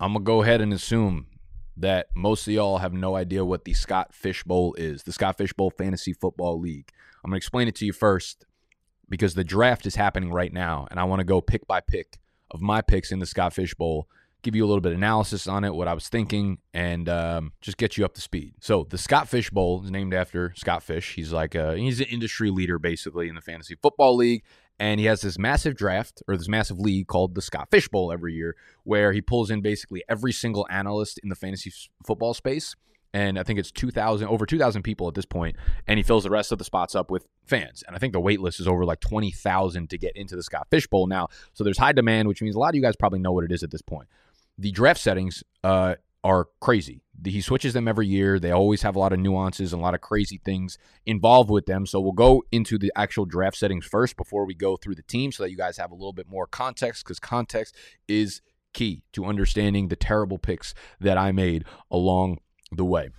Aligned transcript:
I'm 0.00 0.14
to 0.14 0.20
go 0.20 0.42
ahead 0.42 0.62
and 0.62 0.72
assume 0.72 1.26
that 1.76 2.08
most 2.16 2.46
of 2.46 2.54
y'all 2.54 2.78
have 2.78 2.94
no 2.94 3.16
idea 3.16 3.44
what 3.44 3.64
the 3.64 3.74
Scott 3.74 4.14
Fish 4.14 4.42
Bowl 4.44 4.74
is, 4.78 5.02
the 5.02 5.12
Scott 5.12 5.36
Fish 5.36 5.52
Bowl 5.52 5.70
Fantasy 5.70 6.14
Football 6.14 6.58
League. 6.58 6.90
I'm 7.22 7.30
to 7.30 7.36
explain 7.36 7.68
it 7.68 7.74
to 7.76 7.86
you 7.86 7.92
first 7.92 8.46
because 9.10 9.34
the 9.34 9.44
draft 9.44 9.84
is 9.84 9.96
happening 9.96 10.32
right 10.32 10.52
now, 10.52 10.86
and 10.90 10.98
I 10.98 11.04
want 11.04 11.20
to 11.20 11.24
go 11.24 11.42
pick 11.42 11.66
by 11.66 11.80
pick 11.80 12.18
of 12.50 12.62
my 12.62 12.80
picks 12.80 13.12
in 13.12 13.18
the 13.18 13.26
Scott 13.26 13.52
Fish 13.52 13.74
Bowl, 13.74 14.08
give 14.42 14.56
you 14.56 14.64
a 14.64 14.68
little 14.68 14.80
bit 14.80 14.92
of 14.92 14.98
analysis 14.98 15.46
on 15.46 15.64
it, 15.64 15.74
what 15.74 15.86
I 15.86 15.92
was 15.92 16.08
thinking, 16.08 16.58
and 16.72 17.06
um, 17.08 17.52
just 17.60 17.76
get 17.76 17.98
you 17.98 18.04
up 18.06 18.14
to 18.14 18.22
speed. 18.22 18.54
So 18.60 18.86
the 18.88 18.98
Scott 18.98 19.28
Fish 19.28 19.50
Bowl 19.50 19.84
is 19.84 19.90
named 19.90 20.14
after 20.14 20.54
Scott 20.56 20.82
Fish. 20.82 21.14
He's 21.14 21.32
like 21.32 21.54
a, 21.54 21.76
he's 21.76 22.00
an 22.00 22.06
industry 22.06 22.50
leader 22.50 22.78
basically 22.78 23.28
in 23.28 23.34
the 23.34 23.42
fantasy 23.42 23.76
football 23.82 24.16
league, 24.16 24.44
and 24.80 24.98
he 24.98 25.06
has 25.06 25.20
this 25.20 25.38
massive 25.38 25.76
draft 25.76 26.22
or 26.26 26.36
this 26.36 26.48
massive 26.48 26.80
league 26.80 27.06
called 27.06 27.36
the 27.36 27.42
Scott 27.42 27.68
Fish 27.70 27.86
Bowl 27.86 28.10
every 28.10 28.34
year, 28.34 28.56
where 28.82 29.12
he 29.12 29.20
pulls 29.20 29.50
in 29.50 29.60
basically 29.60 30.02
every 30.08 30.32
single 30.32 30.66
analyst 30.68 31.20
in 31.22 31.28
the 31.28 31.36
fantasy 31.36 31.72
football 32.04 32.34
space 32.34 32.74
and 33.12 33.38
I 33.38 33.42
think 33.42 33.58
it's 33.58 33.72
2,000, 33.72 34.28
over 34.28 34.46
2,000 34.46 34.82
people 34.82 35.08
at 35.08 35.14
this 35.14 35.24
point, 35.24 35.56
and 35.86 35.98
he 35.98 36.02
fills 36.02 36.24
the 36.24 36.30
rest 36.30 36.52
of 36.52 36.58
the 36.58 36.64
spots 36.64 36.94
up 36.94 37.10
with 37.10 37.26
fans. 37.44 37.82
And 37.86 37.96
I 37.96 37.98
think 37.98 38.12
the 38.12 38.20
wait 38.20 38.40
list 38.40 38.60
is 38.60 38.68
over 38.68 38.84
like 38.84 39.00
20,000 39.00 39.90
to 39.90 39.98
get 39.98 40.16
into 40.16 40.36
the 40.36 40.42
Scott 40.42 40.68
Fish 40.70 40.86
Bowl 40.86 41.06
now. 41.06 41.28
So 41.52 41.64
there's 41.64 41.78
high 41.78 41.92
demand, 41.92 42.28
which 42.28 42.42
means 42.42 42.54
a 42.54 42.58
lot 42.58 42.70
of 42.70 42.76
you 42.76 42.82
guys 42.82 42.96
probably 42.96 43.18
know 43.18 43.32
what 43.32 43.44
it 43.44 43.52
is 43.52 43.62
at 43.62 43.70
this 43.70 43.82
point. 43.82 44.08
The 44.58 44.70
draft 44.70 45.00
settings 45.00 45.42
uh, 45.64 45.96
are 46.22 46.46
crazy. 46.60 47.02
He 47.24 47.40
switches 47.40 47.74
them 47.74 47.86
every 47.86 48.06
year. 48.06 48.38
They 48.38 48.50
always 48.50 48.82
have 48.82 48.96
a 48.96 48.98
lot 48.98 49.12
of 49.12 49.18
nuances 49.18 49.72
and 49.72 49.80
a 49.80 49.82
lot 49.82 49.94
of 49.94 50.00
crazy 50.00 50.40
things 50.44 50.78
involved 51.04 51.50
with 51.50 51.66
them. 51.66 51.86
So 51.86 52.00
we'll 52.00 52.12
go 52.12 52.42
into 52.50 52.78
the 52.78 52.92
actual 52.96 53.24
draft 53.26 53.56
settings 53.56 53.86
first 53.86 54.16
before 54.16 54.44
we 54.44 54.54
go 54.54 54.76
through 54.76 54.94
the 54.94 55.02
team 55.02 55.32
so 55.32 55.42
that 55.42 55.50
you 55.50 55.56
guys 55.56 55.76
have 55.76 55.90
a 55.90 55.94
little 55.94 56.12
bit 56.12 56.28
more 56.28 56.46
context 56.46 57.04
because 57.04 57.18
context 57.18 57.74
is 58.08 58.40
key 58.72 59.02
to 59.12 59.24
understanding 59.24 59.88
the 59.88 59.96
terrible 59.96 60.38
picks 60.38 60.74
that 61.00 61.18
I 61.18 61.32
made 61.32 61.64
along 61.90 62.38
the 62.72 62.84
way. 62.84 63.10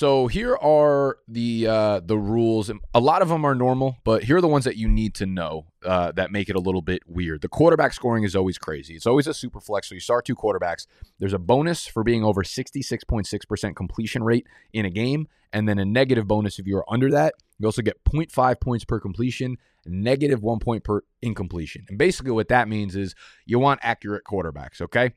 So 0.00 0.28
here 0.28 0.56
are 0.56 1.18
the 1.28 1.66
uh, 1.66 2.00
the 2.02 2.16
rules. 2.16 2.70
A 2.94 3.00
lot 3.00 3.20
of 3.20 3.28
them 3.28 3.44
are 3.44 3.54
normal, 3.54 3.98
but 4.02 4.24
here 4.24 4.38
are 4.38 4.40
the 4.40 4.48
ones 4.48 4.64
that 4.64 4.78
you 4.78 4.88
need 4.88 5.14
to 5.16 5.26
know 5.26 5.66
uh, 5.84 6.10
that 6.12 6.32
make 6.32 6.48
it 6.48 6.56
a 6.56 6.58
little 6.58 6.80
bit 6.80 7.02
weird. 7.06 7.42
The 7.42 7.50
quarterback 7.50 7.92
scoring 7.92 8.24
is 8.24 8.34
always 8.34 8.56
crazy. 8.56 8.94
It's 8.94 9.06
always 9.06 9.26
a 9.26 9.34
super 9.34 9.60
flex. 9.60 9.90
So 9.90 9.94
you 9.94 10.00
start 10.00 10.24
two 10.24 10.34
quarterbacks. 10.34 10.86
There's 11.18 11.34
a 11.34 11.38
bonus 11.38 11.86
for 11.86 12.02
being 12.02 12.24
over 12.24 12.42
66.6% 12.42 13.76
completion 13.76 14.22
rate 14.24 14.46
in 14.72 14.86
a 14.86 14.90
game, 14.90 15.28
and 15.52 15.68
then 15.68 15.78
a 15.78 15.84
negative 15.84 16.26
bonus 16.26 16.58
if 16.58 16.66
you're 16.66 16.86
under 16.88 17.10
that. 17.10 17.34
You 17.58 17.66
also 17.66 17.82
get 17.82 18.02
0.5 18.04 18.58
points 18.58 18.86
per 18.86 19.00
completion, 19.00 19.58
negative 19.84 20.42
one 20.42 20.60
point 20.60 20.82
per 20.82 21.02
incompletion. 21.20 21.84
And 21.90 21.98
basically, 21.98 22.32
what 22.32 22.48
that 22.48 22.68
means 22.68 22.96
is 22.96 23.14
you 23.44 23.58
want 23.58 23.80
accurate 23.82 24.24
quarterbacks. 24.24 24.80
Okay. 24.80 25.12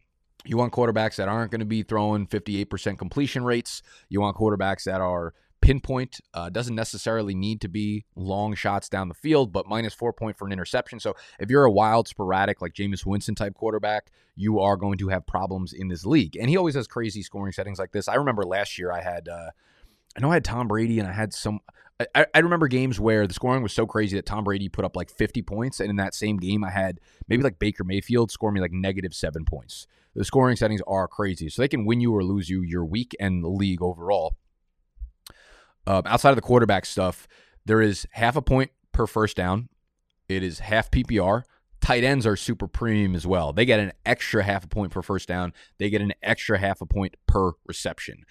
You 0.45 0.57
want 0.57 0.73
quarterbacks 0.73 1.15
that 1.15 1.27
aren't 1.27 1.51
going 1.51 1.59
to 1.59 1.65
be 1.65 1.83
throwing 1.83 2.27
58% 2.27 2.97
completion 2.97 3.43
rates. 3.43 3.81
You 4.09 4.21
want 4.21 4.35
quarterbacks 4.35 4.83
that 4.83 5.01
are 5.01 5.33
pinpoint. 5.63 6.19
Uh, 6.33 6.49
doesn't 6.49 6.75
necessarily 6.75 7.33
need 7.33 7.61
to 7.61 7.69
be 7.69 8.05
long 8.15 8.53
shots 8.53 8.89
down 8.89 9.07
the 9.07 9.13
field, 9.13 9.53
but 9.53 9.67
minus 9.67 9.93
four 9.93 10.11
point 10.11 10.37
for 10.37 10.45
an 10.45 10.51
interception. 10.51 10.99
So 10.99 11.15
if 11.39 11.49
you're 11.49 11.63
a 11.63 11.71
wild, 11.71 12.07
sporadic, 12.07 12.61
like 12.61 12.73
Jameis 12.73 13.05
Winston 13.05 13.35
type 13.35 13.55
quarterback, 13.55 14.11
you 14.35 14.59
are 14.59 14.75
going 14.75 14.97
to 14.97 15.07
have 15.07 15.25
problems 15.25 15.73
in 15.73 15.87
this 15.87 16.05
league. 16.05 16.35
And 16.35 16.49
he 16.49 16.57
always 16.57 16.75
has 16.75 16.87
crazy 16.87 17.23
scoring 17.23 17.53
settings 17.53 17.79
like 17.79 17.93
this. 17.93 18.07
I 18.07 18.15
remember 18.15 18.43
last 18.43 18.77
year 18.77 18.91
I 18.91 19.01
had, 19.01 19.29
uh, 19.29 19.51
I 20.17 20.19
know 20.19 20.31
I 20.31 20.35
had 20.35 20.45
Tom 20.45 20.67
Brady 20.67 20.99
and 20.99 21.07
I 21.07 21.13
had 21.13 21.33
some. 21.33 21.59
I, 22.15 22.25
I, 22.33 22.39
remember 22.39 22.67
games 22.67 22.99
where 22.99 23.27
the 23.27 23.35
scoring 23.35 23.61
was 23.61 23.71
so 23.71 23.85
crazy 23.85 24.17
that 24.17 24.25
Tom 24.25 24.43
Brady 24.43 24.67
put 24.67 24.83
up 24.83 24.95
like 24.95 25.11
50 25.11 25.43
points, 25.43 25.79
and 25.79 25.91
in 25.91 25.95
that 25.97 26.15
same 26.15 26.37
game, 26.37 26.63
I 26.63 26.71
had 26.71 26.99
maybe 27.27 27.43
like 27.43 27.59
Baker 27.59 27.83
Mayfield 27.83 28.31
score 28.31 28.51
me 28.51 28.59
like 28.59 28.71
negative 28.71 29.13
seven 29.13 29.45
points. 29.45 29.87
The 30.15 30.25
scoring 30.25 30.55
settings 30.55 30.81
are 30.87 31.07
crazy, 31.07 31.49
so 31.49 31.61
they 31.61 31.67
can 31.67 31.85
win 31.85 32.01
you 32.01 32.15
or 32.15 32.23
lose 32.23 32.49
you 32.49 32.61
your 32.61 32.85
week 32.85 33.15
and 33.19 33.43
the 33.43 33.49
league 33.49 33.81
overall. 33.81 34.35
Uh, 35.85 36.01
outside 36.05 36.29
of 36.29 36.35
the 36.35 36.41
quarterback 36.41 36.85
stuff, 36.85 37.27
there 37.65 37.81
is 37.81 38.07
half 38.11 38.35
a 38.35 38.41
point 38.41 38.71
per 38.91 39.07
first 39.07 39.35
down. 39.35 39.69
It 40.29 40.43
is 40.43 40.59
half 40.59 40.91
PPR. 40.91 41.43
Tight 41.81 42.03
ends 42.03 42.25
are 42.25 42.37
super 42.37 42.67
premium 42.67 43.13
as 43.15 43.27
well. 43.27 43.51
They 43.51 43.65
get 43.65 43.79
an 43.79 43.91
extra 44.05 44.43
half 44.43 44.63
a 44.63 44.67
point 44.67 44.91
per 44.91 45.01
first 45.01 45.27
down. 45.27 45.53
They 45.79 45.89
get 45.89 46.01
an 46.01 46.13
extra 46.21 46.57
half 46.57 46.79
a 46.79 46.85
point 46.85 47.15
per 47.27 47.51
reception. 47.65 48.23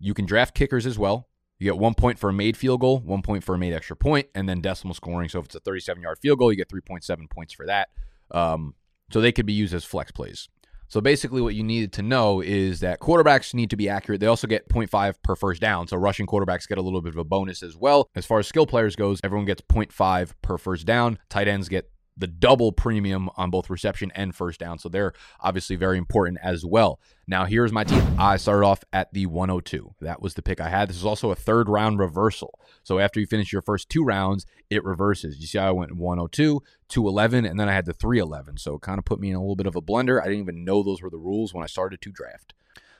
You 0.00 0.12
can 0.12 0.26
draft 0.26 0.54
kickers 0.54 0.86
as 0.86 0.98
well. 0.98 1.28
You 1.58 1.70
get 1.70 1.78
one 1.78 1.94
point 1.94 2.18
for 2.18 2.28
a 2.28 2.32
made 2.32 2.56
field 2.56 2.80
goal, 2.80 2.98
one 2.98 3.22
point 3.22 3.44
for 3.44 3.54
a 3.54 3.58
made 3.58 3.72
extra 3.72 3.96
point, 3.96 4.28
and 4.34 4.48
then 4.48 4.60
decimal 4.60 4.94
scoring. 4.94 5.28
So 5.28 5.38
if 5.38 5.46
it's 5.46 5.54
a 5.54 5.60
37 5.60 6.02
yard 6.02 6.18
field 6.20 6.38
goal, 6.38 6.52
you 6.52 6.56
get 6.56 6.68
3.7 6.68 7.30
points 7.30 7.54
for 7.54 7.66
that. 7.66 7.88
Um, 8.30 8.74
so 9.10 9.20
they 9.20 9.32
could 9.32 9.46
be 9.46 9.52
used 9.52 9.72
as 9.72 9.84
flex 9.84 10.10
plays. 10.10 10.48
So 10.88 11.00
basically, 11.00 11.40
what 11.40 11.54
you 11.54 11.62
needed 11.62 11.92
to 11.94 12.02
know 12.02 12.40
is 12.40 12.80
that 12.80 13.00
quarterbacks 13.00 13.54
need 13.54 13.70
to 13.70 13.76
be 13.76 13.88
accurate. 13.88 14.20
They 14.20 14.26
also 14.26 14.46
get 14.46 14.68
0.5 14.68 15.14
per 15.22 15.36
first 15.36 15.60
down. 15.60 15.88
So 15.88 15.96
rushing 15.96 16.26
quarterbacks 16.26 16.68
get 16.68 16.78
a 16.78 16.82
little 16.82 17.02
bit 17.02 17.12
of 17.12 17.18
a 17.18 17.24
bonus 17.24 17.62
as 17.62 17.76
well. 17.76 18.08
As 18.14 18.26
far 18.26 18.38
as 18.38 18.46
skill 18.46 18.66
players 18.66 18.96
goes, 18.96 19.20
everyone 19.24 19.46
gets 19.46 19.62
0.5 19.62 20.32
per 20.42 20.58
first 20.58 20.86
down. 20.86 21.18
Tight 21.28 21.48
ends 21.48 21.68
get 21.68 21.90
the 22.16 22.26
double 22.26 22.72
premium 22.72 23.28
on 23.36 23.50
both 23.50 23.68
reception 23.68 24.10
and 24.14 24.34
first 24.34 24.58
down. 24.58 24.78
So 24.78 24.88
they're 24.88 25.12
obviously 25.40 25.76
very 25.76 25.98
important 25.98 26.38
as 26.42 26.64
well. 26.64 26.98
Now, 27.26 27.44
here's 27.44 27.72
my 27.72 27.84
team. 27.84 28.02
I 28.18 28.36
started 28.36 28.66
off 28.66 28.84
at 28.92 29.12
the 29.12 29.26
102. 29.26 29.94
That 30.00 30.22
was 30.22 30.34
the 30.34 30.42
pick 30.42 30.60
I 30.60 30.68
had. 30.68 30.88
This 30.88 30.96
is 30.96 31.04
also 31.04 31.30
a 31.30 31.34
third 31.34 31.68
round 31.68 31.98
reversal. 31.98 32.58
So 32.82 32.98
after 32.98 33.20
you 33.20 33.26
finish 33.26 33.52
your 33.52 33.62
first 33.62 33.88
two 33.88 34.04
rounds, 34.04 34.46
it 34.70 34.84
reverses. 34.84 35.40
You 35.40 35.46
see 35.46 35.58
how 35.58 35.68
I 35.68 35.72
went 35.72 35.96
102, 35.96 36.62
211, 36.88 37.44
and 37.44 37.58
then 37.58 37.68
I 37.68 37.72
had 37.72 37.86
the 37.86 37.92
311. 37.92 38.58
So 38.58 38.74
it 38.74 38.82
kind 38.82 38.98
of 38.98 39.04
put 39.04 39.20
me 39.20 39.30
in 39.30 39.36
a 39.36 39.40
little 39.40 39.56
bit 39.56 39.66
of 39.66 39.76
a 39.76 39.82
blender. 39.82 40.20
I 40.20 40.24
didn't 40.24 40.40
even 40.40 40.64
know 40.64 40.82
those 40.82 41.02
were 41.02 41.10
the 41.10 41.18
rules 41.18 41.52
when 41.52 41.64
I 41.64 41.66
started 41.66 42.00
to 42.02 42.10
draft. 42.10 42.54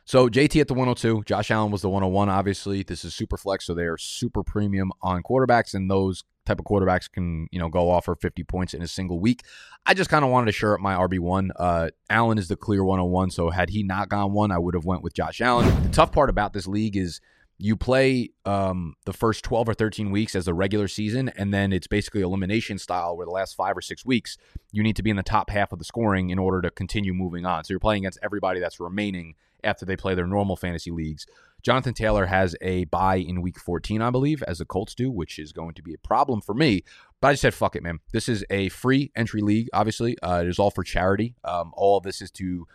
So 0.05 0.29
JT 0.29 0.61
at 0.61 0.69
the 0.69 0.75
102, 0.75 1.25
Josh 1.25 1.51
Allen 1.51 1.73
was 1.73 1.83
the 1.83 1.89
101. 1.89 2.29
Obviously, 2.29 2.85
this 2.85 3.05
is 3.05 3.13
super 3.15 3.37
flex, 3.37 3.67
so 3.67 3.75
they 3.75 3.87
are 3.87 3.99
super 3.99 4.45
premium 4.45 4.93
on 5.03 5.23
quarterbacks, 5.23 5.75
and 5.75 5.91
those 5.91 6.23
type 6.47 6.59
of 6.59 6.65
quarterbacks 6.65 7.11
can 7.11 7.49
you 7.51 7.59
know 7.59 7.69
go 7.69 7.91
off 7.91 8.07
for 8.07 8.15
50 8.15 8.45
points 8.45 8.75
in 8.75 8.83
a 8.83 8.89
single 8.89 9.21
week. 9.21 9.43
I 9.85 9.95
just 9.95 10.11
kind 10.11 10.25
of 10.25 10.31
wanted 10.31 10.47
to 10.47 10.53
share 10.53 10.75
up 10.75 10.81
my 10.81 10.95
RB 10.95 11.19
one. 11.19 11.53
Uh, 11.57 11.91
Allen 12.09 12.39
is 12.39 12.49
the 12.49 12.57
clear 12.57 12.85
101, 12.85 13.31
so 13.31 13.51
had 13.51 13.71
he 13.71 13.83
not 13.83 14.09
gone 14.09 14.33
one, 14.33 14.51
I 14.51 14.59
would 14.59 14.75
have 14.75 14.85
went 14.85 15.03
with 15.03 15.15
Josh 15.15 15.41
Allen. 15.41 15.83
The 15.83 15.91
tough 15.91 16.13
part 16.13 16.31
about 16.31 16.53
this 16.53 16.67
league 16.67 16.97
is 16.97 17.21
you 17.59 17.77
play 17.77 18.31
um, 18.45 18.95
the 19.07 19.13
first 19.13 19.43
12 19.45 19.71
or 19.71 19.75
13 19.75 20.11
weeks 20.11 20.35
as 20.35 20.47
a 20.47 20.53
regular 20.53 20.89
season, 20.89 21.31
and 21.31 21.55
then 21.55 21.73
it's 21.73 21.87
basically 21.87 22.21
elimination 22.21 22.79
style 22.79 23.17
where 23.17 23.25
the 23.25 23.33
last 23.33 23.55
five 23.55 23.77
or 23.77 23.81
six 23.81 24.05
weeks 24.05 24.37
you 24.73 24.83
need 24.83 24.97
to 24.97 25.03
be 25.03 25.11
in 25.11 25.17
the 25.17 25.23
top 25.23 25.51
half 25.51 25.73
of 25.73 25.79
the 25.79 25.85
scoring 25.85 26.31
in 26.31 26.39
order 26.39 26.61
to 26.61 26.71
continue 26.71 27.15
moving 27.15 27.47
on. 27.47 27.65
So 27.65 27.73
you're 27.73 27.81
playing 27.81 28.03
against 28.03 28.19
everybody 28.23 28.61
that's 28.61 28.79
remaining 28.79 29.35
after 29.67 29.85
they 29.85 29.97
play 29.97 30.15
their 30.15 30.27
normal 30.27 30.57
fantasy 30.57 30.91
leagues. 30.91 31.27
Jonathan 31.63 31.95
Taylor 31.95 32.27
has 32.27 32.55
a 32.61 32.85
bye 32.85 33.17
in 33.17 33.43
week 33.43 33.59
14, 33.59 34.01
I 34.01 34.11
believe, 34.11 34.43
as 34.45 34.59
the 34.59 34.65
Colts 34.65 34.95
do, 34.95 35.11
which 35.11 35.39
is 35.39 35.53
going 35.53 35.75
to 35.75 35.83
be 35.83 35.95
a 35.95 35.99
problem 35.99 36.41
for 36.41 36.55
me. 36.55 36.85
But 37.21 37.29
I 37.29 37.33
just 37.33 37.43
said, 37.43 37.55
fuck 37.55 37.75
it, 37.75 37.83
man. 37.83 37.99
This 38.13 38.29
is 38.29 38.45
a 38.51 38.69
free 38.69 39.11
entry 39.17 39.41
league, 39.41 39.69
obviously. 39.73 40.17
Uh, 40.21 40.43
it 40.43 40.49
is 40.49 40.59
all 40.59 40.71
for 40.71 40.85
charity. 40.85 41.35
Um, 41.45 41.73
all 41.77 41.97
of 41.97 42.05
this 42.05 42.23
is 42.23 42.31
to 42.33 42.67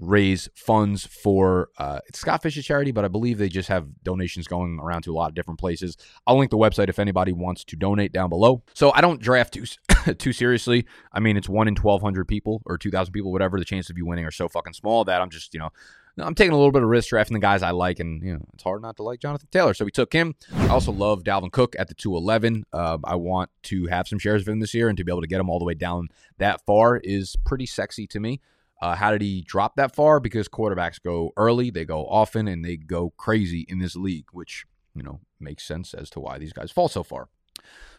raise 0.00 0.48
funds 0.54 1.06
for 1.06 1.68
uh, 1.78 2.00
Scott 2.14 2.42
Fish's 2.42 2.64
charity, 2.64 2.90
but 2.90 3.04
I 3.04 3.08
believe 3.08 3.38
they 3.38 3.48
just 3.48 3.68
have 3.68 3.86
donations 4.02 4.46
going 4.46 4.80
around 4.80 5.02
to 5.02 5.12
a 5.12 5.14
lot 5.14 5.28
of 5.28 5.34
different 5.34 5.60
places. 5.60 5.96
I'll 6.26 6.38
link 6.38 6.50
the 6.50 6.56
website 6.56 6.88
if 6.88 6.98
anybody 6.98 7.32
wants 7.32 7.64
to 7.64 7.76
donate 7.76 8.12
down 8.12 8.30
below. 8.30 8.62
So 8.74 8.92
I 8.92 9.00
don't 9.00 9.20
draft 9.20 9.54
too 9.54 9.66
too 10.18 10.32
seriously. 10.32 10.86
I 11.12 11.20
mean, 11.20 11.36
it's 11.36 11.48
one 11.48 11.68
in 11.68 11.74
twelve 11.74 12.02
hundred 12.02 12.26
people 12.26 12.62
or 12.64 12.78
two 12.78 12.90
thousand 12.90 13.12
people, 13.12 13.30
whatever. 13.30 13.58
The 13.58 13.64
chance 13.64 13.90
of 13.90 13.98
you 13.98 14.06
winning 14.06 14.24
are 14.24 14.30
so 14.30 14.48
fucking 14.48 14.72
small 14.72 15.04
that 15.04 15.20
I'm 15.20 15.30
just 15.30 15.52
you 15.54 15.60
know 15.60 15.70
I'm 16.18 16.34
taking 16.34 16.52
a 16.52 16.56
little 16.56 16.72
bit 16.72 16.82
of 16.82 16.88
risk 16.88 17.08
drafting 17.08 17.34
the 17.34 17.40
guys 17.40 17.62
I 17.62 17.70
like, 17.70 18.00
and 18.00 18.22
you 18.22 18.34
know 18.34 18.46
it's 18.54 18.62
hard 18.62 18.82
not 18.82 18.96
to 18.96 19.02
like 19.02 19.20
Jonathan 19.20 19.48
Taylor. 19.50 19.74
So 19.74 19.84
we 19.84 19.90
took 19.90 20.12
him. 20.12 20.34
I 20.54 20.68
also 20.68 20.92
love 20.92 21.22
Dalvin 21.22 21.52
Cook 21.52 21.76
at 21.78 21.88
the 21.88 21.94
211. 21.94 22.66
Uh, 22.72 22.98
I 23.04 23.14
want 23.16 23.50
to 23.64 23.86
have 23.86 24.08
some 24.08 24.18
shares 24.18 24.42
of 24.42 24.48
him 24.48 24.60
this 24.60 24.74
year, 24.74 24.88
and 24.88 24.98
to 24.98 25.04
be 25.04 25.12
able 25.12 25.22
to 25.22 25.26
get 25.26 25.40
him 25.40 25.48
all 25.48 25.58
the 25.58 25.64
way 25.64 25.74
down 25.74 26.08
that 26.38 26.64
far 26.66 26.96
is 26.98 27.36
pretty 27.44 27.66
sexy 27.66 28.06
to 28.08 28.20
me. 28.20 28.40
Uh, 28.80 28.94
how 28.94 29.10
did 29.10 29.20
he 29.20 29.42
drop 29.42 29.76
that 29.76 29.94
far? 29.94 30.20
Because 30.20 30.48
quarterbacks 30.48 31.02
go 31.02 31.32
early, 31.36 31.70
they 31.70 31.84
go 31.84 32.06
often, 32.06 32.48
and 32.48 32.64
they 32.64 32.76
go 32.76 33.10
crazy 33.16 33.66
in 33.68 33.78
this 33.78 33.94
league, 33.94 34.26
which 34.32 34.66
you 34.94 35.02
know 35.02 35.20
makes 35.38 35.64
sense 35.64 35.94
as 35.94 36.10
to 36.10 36.20
why 36.20 36.38
these 36.38 36.52
guys 36.52 36.70
fall 36.70 36.88
so 36.88 37.02
far. 37.02 37.28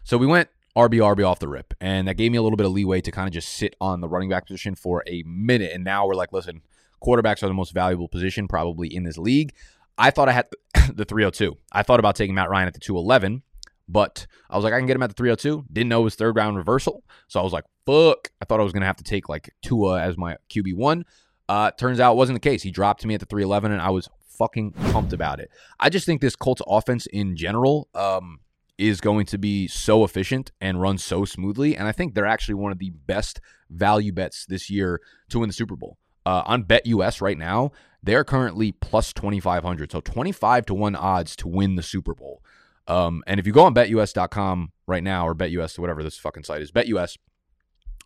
So 0.04 0.18
we 0.18 0.28
went 0.28 0.50
RB 0.76 1.00
RB 1.00 1.26
off 1.26 1.40
the 1.40 1.48
rip, 1.48 1.74
and 1.80 2.08
that 2.08 2.16
gave 2.16 2.32
me 2.32 2.38
a 2.38 2.42
little 2.42 2.58
bit 2.58 2.66
of 2.66 2.72
leeway 2.72 3.02
to 3.02 3.12
kind 3.12 3.28
of 3.28 3.34
just 3.34 3.50
sit 3.50 3.76
on 3.82 4.02
the 4.02 4.08
running 4.08 4.30
back 4.30 4.48
position 4.48 4.76
for 4.76 5.04
a 5.06 5.24
minute. 5.24 5.72
And 5.74 5.84
now 5.84 6.08
we're 6.08 6.16
like, 6.16 6.34
listen, 6.34 6.62
quarterbacks 7.04 7.44
are 7.44 7.48
the 7.48 7.54
most 7.54 7.74
valuable 7.74 8.08
position 8.08 8.48
probably 8.48 8.94
in 8.94 9.04
this 9.04 9.18
league. 9.18 9.54
I 9.98 10.12
thought 10.12 10.30
I 10.30 10.34
had 10.34 10.48
the 10.94 11.06
302. 11.06 11.58
I 11.72 11.84
thought 11.84 12.00
about 12.00 12.16
taking 12.16 12.36
Matt 12.36 12.50
Ryan 12.50 12.68
at 12.68 12.74
the 12.74 12.80
211, 12.80 13.44
but 13.88 14.26
I 14.50 14.56
was 14.56 14.64
like, 14.64 14.74
I 14.74 14.80
can 14.80 14.88
get 14.88 14.96
him 14.96 15.04
at 15.04 15.10
the 15.10 15.16
302. 15.16 15.66
Didn't 15.72 15.90
know 15.90 16.06
his 16.06 16.16
third 16.16 16.36
round 16.36 16.58
reversal. 16.58 17.04
So 17.28 17.40
I 17.40 17.44
was 17.44 17.54
like, 17.54 17.66
fuck. 17.86 18.32
I 18.42 18.46
thought 18.46 18.60
I 18.60 18.64
was 18.64 18.74
going 18.74 18.82
to 18.82 18.88
have 18.88 18.98
to 18.98 19.04
take 19.04 19.30
like 19.30 19.54
Tua 19.62 20.02
as 20.02 20.18
my 20.18 20.38
QB1. 20.50 21.04
Uh, 21.50 21.72
turns 21.72 22.00
out 22.00 22.14
it 22.14 22.18
wasn't 22.18 22.36
the 22.36 22.50
case. 22.50 22.64
He 22.64 22.72
dropped 22.72 23.02
to 23.02 23.08
me 23.08 23.14
at 23.14 23.20
the 23.20 23.26
311, 23.26 23.72
and 23.72 23.82
I 23.82 23.90
was 23.90 24.08
fucking 24.30 24.72
pumped 24.72 25.14
about 25.14 25.40
it. 25.40 25.52
I 25.80 25.90
just 25.90 26.06
think 26.06 26.22
this 26.22 26.36
Colts 26.36 26.62
offense 26.66 27.06
in 27.08 27.36
general 27.36 27.90
um, 27.94 28.40
is 28.78 29.02
going 29.02 29.26
to 29.28 29.38
be 29.38 29.68
so 29.68 30.04
efficient 30.04 30.52
and 30.62 30.82
run 30.82 30.98
so 30.98 31.26
smoothly. 31.26 31.76
And 31.76 31.88
I 31.88 31.92
think 31.92 32.16
they're 32.16 32.26
actually 32.26 32.56
one 32.56 32.72
of 32.72 32.80
the 32.80 32.92
best 32.92 33.42
value 33.70 34.14
bets 34.14 34.46
this 34.46 34.70
year 34.70 35.02
to 35.30 35.40
win 35.40 35.50
the 35.50 35.54
Super 35.54 35.76
Bowl. 35.76 35.98
Uh, 36.26 36.44
on 36.46 36.64
BetUS 36.64 37.22
right 37.22 37.38
now, 37.38 37.72
they're 38.04 38.24
currently 38.24 38.72
plus 38.72 39.14
2,500. 39.14 39.92
So 39.92 40.02
25 40.02 40.66
to 40.68 40.74
1 40.74 40.96
odds 40.96 41.36
to 41.38 41.48
win 41.48 41.76
the 41.76 41.84
Super 41.84 42.14
Bowl. 42.14 42.42
Um, 42.88 43.24
and 43.28 43.40
if 43.40 43.46
you 43.46 43.54
go 43.54 43.64
on 43.64 43.74
betus.com 43.74 44.72
right 44.88 45.04
now 45.04 45.28
or 45.28 45.36
betus, 45.36 45.76
to 45.76 45.82
whatever 45.82 46.04
this 46.04 46.18
fucking 46.18 46.44
site 46.44 46.62
is, 46.62 46.72
betus, 46.72 47.18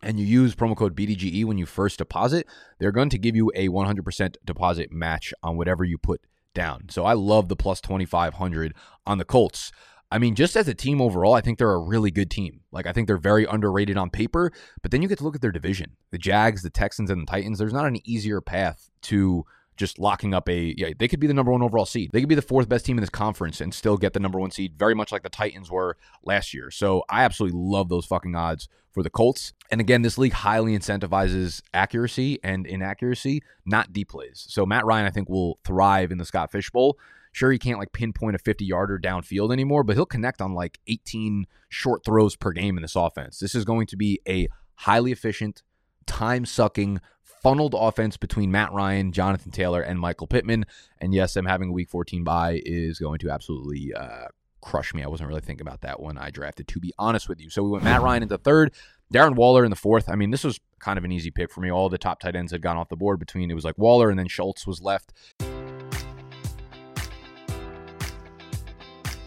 and 0.02 0.20
you 0.20 0.26
use 0.26 0.54
promo 0.54 0.76
code 0.76 0.94
BDGE 0.94 1.44
when 1.44 1.58
you 1.58 1.66
first 1.66 1.98
deposit, 1.98 2.46
they're 2.78 2.92
going 2.92 3.08
to 3.08 3.18
give 3.18 3.34
you 3.34 3.50
a 3.54 3.68
100% 3.68 4.34
deposit 4.44 4.92
match 4.92 5.32
on 5.42 5.56
whatever 5.56 5.84
you 5.84 5.96
put 5.96 6.20
down. 6.54 6.88
So 6.90 7.04
I 7.04 7.14
love 7.14 7.48
the 7.48 7.56
plus 7.56 7.80
2,500 7.80 8.74
on 9.06 9.18
the 9.18 9.24
Colts. 9.24 9.72
I 10.10 10.18
mean, 10.18 10.34
just 10.34 10.56
as 10.56 10.68
a 10.68 10.74
team 10.74 11.00
overall, 11.00 11.34
I 11.34 11.40
think 11.40 11.58
they're 11.58 11.72
a 11.72 11.78
really 11.78 12.10
good 12.10 12.30
team. 12.30 12.60
Like, 12.70 12.86
I 12.86 12.92
think 12.92 13.08
they're 13.08 13.16
very 13.16 13.44
underrated 13.44 13.96
on 13.96 14.10
paper, 14.10 14.52
but 14.82 14.90
then 14.90 15.02
you 15.02 15.08
get 15.08 15.18
to 15.18 15.24
look 15.24 15.34
at 15.34 15.40
their 15.40 15.52
division 15.52 15.96
the 16.12 16.18
Jags, 16.18 16.62
the 16.62 16.70
Texans, 16.70 17.10
and 17.10 17.22
the 17.22 17.26
Titans. 17.26 17.58
There's 17.58 17.72
not 17.72 17.86
an 17.86 17.98
easier 18.04 18.40
path 18.40 18.90
to 19.02 19.44
just 19.76 19.98
locking 19.98 20.32
up 20.32 20.48
a 20.48 20.74
yeah, 20.76 20.90
they 20.98 21.08
could 21.08 21.20
be 21.20 21.26
the 21.26 21.34
number 21.34 21.52
one 21.52 21.62
overall 21.62 21.86
seed. 21.86 22.10
They 22.12 22.20
could 22.20 22.28
be 22.28 22.34
the 22.34 22.42
fourth 22.42 22.68
best 22.68 22.86
team 22.86 22.96
in 22.96 23.02
this 23.02 23.10
conference 23.10 23.60
and 23.60 23.74
still 23.74 23.96
get 23.96 24.12
the 24.12 24.20
number 24.20 24.38
one 24.38 24.50
seed, 24.50 24.78
very 24.78 24.94
much 24.94 25.12
like 25.12 25.22
the 25.22 25.28
Titans 25.28 25.70
were 25.70 25.96
last 26.24 26.54
year. 26.54 26.70
So 26.70 27.04
I 27.08 27.24
absolutely 27.24 27.58
love 27.60 27.88
those 27.88 28.06
fucking 28.06 28.34
odds 28.34 28.68
for 28.92 29.02
the 29.02 29.10
Colts. 29.10 29.52
And 29.70 29.80
again, 29.80 30.02
this 30.02 30.16
league 30.16 30.32
highly 30.32 30.76
incentivizes 30.76 31.60
accuracy 31.74 32.38
and 32.42 32.66
inaccuracy, 32.66 33.42
not 33.66 33.92
deep 33.92 34.08
plays. 34.08 34.46
So 34.48 34.64
Matt 34.64 34.86
Ryan, 34.86 35.06
I 35.06 35.10
think, 35.10 35.28
will 35.28 35.58
thrive 35.64 36.10
in 36.10 36.18
the 36.18 36.24
Scott 36.24 36.50
Fish 36.50 36.70
Bowl. 36.70 36.98
Sure, 37.36 37.52
he 37.52 37.58
can't 37.58 37.78
like 37.78 37.92
pinpoint 37.92 38.34
a 38.34 38.38
50 38.38 38.64
yarder 38.64 38.98
downfield 38.98 39.52
anymore, 39.52 39.84
but 39.84 39.94
he'll 39.94 40.06
connect 40.06 40.40
on 40.40 40.54
like 40.54 40.78
18 40.86 41.46
short 41.68 42.02
throws 42.02 42.34
per 42.34 42.50
game 42.50 42.78
in 42.78 42.82
this 42.82 42.96
offense. 42.96 43.40
This 43.40 43.54
is 43.54 43.66
going 43.66 43.86
to 43.88 43.96
be 43.98 44.22
a 44.26 44.48
highly 44.76 45.12
efficient, 45.12 45.62
time 46.06 46.46
sucking, 46.46 46.98
funneled 47.22 47.74
offense 47.76 48.16
between 48.16 48.50
Matt 48.50 48.72
Ryan, 48.72 49.12
Jonathan 49.12 49.52
Taylor, 49.52 49.82
and 49.82 50.00
Michael 50.00 50.26
Pittman. 50.26 50.64
And 50.98 51.12
yes, 51.12 51.34
them 51.34 51.44
having 51.44 51.68
a 51.68 51.72
week 51.72 51.90
14 51.90 52.24
bye 52.24 52.62
is 52.64 52.98
going 52.98 53.18
to 53.18 53.28
absolutely 53.28 53.92
uh, 53.92 54.28
crush 54.62 54.94
me. 54.94 55.04
I 55.04 55.08
wasn't 55.08 55.28
really 55.28 55.42
thinking 55.42 55.66
about 55.66 55.82
that 55.82 56.00
when 56.00 56.16
I 56.16 56.30
drafted, 56.30 56.68
to 56.68 56.80
be 56.80 56.94
honest 56.98 57.28
with 57.28 57.38
you. 57.38 57.50
So 57.50 57.62
we 57.62 57.68
went 57.68 57.84
Matt 57.84 58.00
Ryan 58.00 58.22
into 58.22 58.38
third, 58.38 58.72
Darren 59.12 59.34
Waller 59.34 59.62
in 59.62 59.68
the 59.68 59.76
fourth. 59.76 60.08
I 60.08 60.14
mean, 60.14 60.30
this 60.30 60.42
was 60.42 60.58
kind 60.78 60.96
of 60.96 61.04
an 61.04 61.12
easy 61.12 61.30
pick 61.30 61.52
for 61.52 61.60
me. 61.60 61.70
All 61.70 61.90
the 61.90 61.98
top 61.98 62.18
tight 62.18 62.34
ends 62.34 62.52
had 62.52 62.62
gone 62.62 62.78
off 62.78 62.88
the 62.88 62.96
board 62.96 63.18
between 63.18 63.50
it 63.50 63.54
was 63.54 63.66
like 63.66 63.76
Waller 63.76 64.08
and 64.08 64.18
then 64.18 64.26
Schultz 64.26 64.66
was 64.66 64.80
left. 64.80 65.12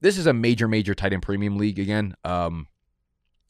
this 0.00 0.18
is 0.18 0.26
a 0.26 0.32
major, 0.32 0.68
major 0.68 0.94
tight 0.94 1.12
end 1.12 1.22
premium 1.22 1.56
league 1.56 1.78
again. 1.78 2.14
Um, 2.24 2.68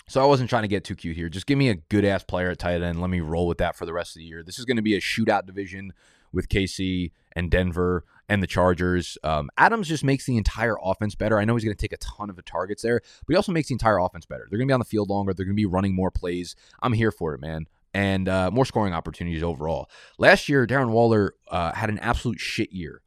so 0.09 0.23
I 0.23 0.27
wasn't 0.27 0.49
trying 0.49 0.63
to 0.63 0.69
get 0.69 0.85
too 0.85 0.95
cute 0.95 1.17
here. 1.17 1.29
Just 1.29 1.47
give 1.47 1.59
me 1.59 1.69
a 1.69 1.75
good 1.75 2.05
ass 2.05 2.23
player 2.23 2.51
at 2.51 2.59
tight 2.59 2.81
end. 2.81 3.01
Let 3.01 3.11
me 3.11 3.21
roll 3.21 3.47
with 3.47 3.59
that 3.59 3.75
for 3.75 3.87
the 3.87 3.93
rest 3.93 4.15
of 4.15 4.21
the 4.21 4.27
year. 4.27 4.43
This 4.45 4.59
is 4.59 4.65
going 4.65 4.77
to 4.77 4.83
be 4.83 4.95
a 4.95 5.01
shootout 5.01 5.47
division 5.47 5.93
with 6.33 6.49
KC 6.49 7.11
and 7.35 7.51
Denver 7.51 8.05
and 8.29 8.43
the 8.43 8.47
Chargers. 8.47 9.19
Um, 9.25 9.51
Adams 9.57 9.89
just 9.89 10.05
makes 10.05 10.25
the 10.25 10.37
entire 10.37 10.77
offense 10.81 11.17
better. 11.17 11.39
I 11.39 11.45
know 11.45 11.57
he's 11.57 11.65
going 11.65 11.77
to 11.77 11.81
take 11.81 11.93
a 11.93 11.97
ton 11.97 12.31
of 12.31 12.37
the 12.37 12.43
targets 12.43 12.83
there, 12.83 13.01
but 13.01 13.33
he 13.33 13.37
also 13.37 13.51
makes 13.51 13.69
the 13.69 13.75
entire 13.75 13.99
offense 13.99 14.27
better. 14.27 14.47
They're 14.49 14.59
going 14.59 14.69
to 14.69 14.71
be 14.71 14.75
on 14.75 14.81
the 14.81 14.87
field 14.87 15.11
longer. 15.11 15.35
They're 15.35 15.47
going 15.47 15.57
to 15.57 15.61
be 15.61 15.67
running 15.67 15.95
more 15.95 16.13
plays. 16.13 16.55
I'm 16.83 16.93
here 16.93 17.11
for 17.11 17.35
it, 17.35 17.41
man. 17.41 17.67
And 17.93 18.29
uh, 18.29 18.51
more 18.53 18.67
scoring 18.67 18.93
opportunities 18.93 19.43
overall. 19.43 19.91
Last 20.19 20.49
year, 20.49 20.67
Darren 20.67 20.91
Waller 20.91 21.35
uh, 21.51 21.73
had 21.73 21.89
an 21.89 21.99
absolute 21.99 22.39
shit 22.39 22.73
year. 22.73 23.03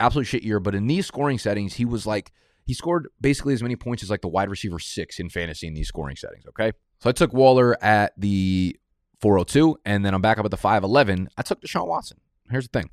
Absolute 0.00 0.24
shit 0.24 0.44
year. 0.44 0.60
But 0.60 0.74
in 0.74 0.86
these 0.86 1.06
scoring 1.06 1.38
settings, 1.38 1.74
he 1.74 1.84
was 1.84 2.06
like– 2.06 2.32
he 2.68 2.74
scored 2.74 3.08
basically 3.18 3.54
as 3.54 3.62
many 3.62 3.76
points 3.76 4.02
as 4.02 4.10
like 4.10 4.20
the 4.20 4.28
wide 4.28 4.50
receiver 4.50 4.78
six 4.78 5.18
in 5.18 5.30
fantasy 5.30 5.66
in 5.66 5.72
these 5.72 5.88
scoring 5.88 6.16
settings. 6.16 6.44
Okay. 6.46 6.70
So 7.00 7.08
I 7.08 7.12
took 7.12 7.32
Waller 7.32 7.82
at 7.82 8.12
the 8.18 8.78
402, 9.22 9.78
and 9.86 10.04
then 10.04 10.12
I'm 10.12 10.20
back 10.20 10.36
up 10.36 10.44
at 10.44 10.50
the 10.50 10.58
511. 10.58 11.30
I 11.38 11.42
took 11.42 11.62
Deshaun 11.62 11.86
Watson. 11.86 12.18
Here's 12.50 12.68
the 12.68 12.78
thing 12.78 12.90